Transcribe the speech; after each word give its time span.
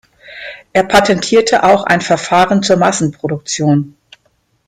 Er 0.73 0.81
patentierte 0.85 1.61
auch 1.63 1.83
ein 1.83 2.01
Verfahren 2.01 2.63
zur 2.63 2.77
Massenproduktion. 2.77 3.95